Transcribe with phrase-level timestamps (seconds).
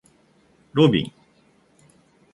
[0.73, 1.13] ロビン